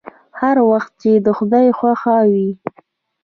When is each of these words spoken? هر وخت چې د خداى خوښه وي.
هر 0.39 0.57
وخت 0.69 0.91
چې 1.01 1.11
د 1.25 1.27
خداى 1.37 1.67
خوښه 1.77 2.15
وي. 2.31 2.49